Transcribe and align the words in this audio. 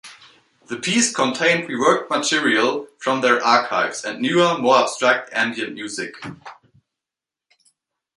The 0.65 0.77
piece 0.77 1.13
contained 1.13 1.69
reworked 1.69 2.09
material 2.09 2.87
from 2.97 3.21
their 3.21 3.39
archives 3.45 4.03
and 4.03 4.19
newer, 4.19 4.57
more 4.57 4.77
abstract 4.79 5.29
ambient 5.31 5.75
music. 5.75 6.15